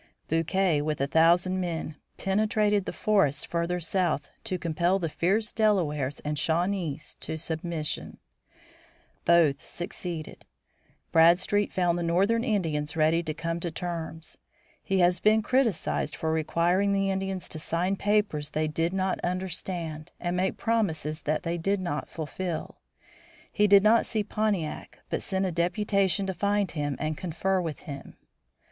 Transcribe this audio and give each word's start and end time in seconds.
Bouquet, 0.29 0.81
with 0.81 0.99
a 0.99 1.05
thousand 1.05 1.59
men, 1.61 1.95
penetrated 2.17 2.85
the 2.85 2.91
forests 2.91 3.45
further 3.45 3.79
south 3.79 4.27
to 4.43 4.57
compel 4.57 4.97
the 4.97 5.07
fierce 5.09 5.51
Delawares 5.51 6.19
and 6.21 6.39
Shawnees 6.39 7.17
to 7.19 7.37
submission. 7.37 8.17
Both 9.25 9.63
succeeded. 9.67 10.43
[Illustration: 11.13 11.13
COUNCIL 11.13 11.57
WITH 11.59 11.67
COLONEL 11.67 11.67
BOUQUET] 11.67 11.67
Bradstreet 11.67 11.73
found 11.73 11.99
the 11.99 12.11
northern 12.11 12.43
Indians 12.43 12.97
ready 12.97 13.21
to 13.21 13.33
come 13.35 13.59
to 13.59 13.69
terms. 13.69 14.39
He 14.81 14.99
has 15.01 15.19
been 15.19 15.43
criticised 15.43 16.15
for 16.15 16.31
requiring 16.33 16.93
the 16.93 17.11
Indians 17.11 17.47
to 17.49 17.59
sign 17.59 17.95
papers 17.95 18.49
they 18.49 18.67
did 18.67 18.93
not 18.93 19.19
understand 19.19 20.11
and 20.19 20.35
make 20.35 20.57
promises 20.57 21.21
that 21.21 21.43
they 21.43 21.59
did 21.59 21.79
not 21.79 22.09
fulfill. 22.09 22.79
He 23.51 23.67
did 23.67 23.83
not 23.83 24.07
see 24.07 24.23
Pontiac, 24.23 24.97
but 25.11 25.21
sent 25.21 25.45
a 25.45 25.51
deputation 25.51 26.25
to 26.25 26.33
find 26.33 26.71
him 26.71 26.95
and 26.99 27.15
confer 27.15 27.61
with 27.61 27.81
him. 27.81 28.17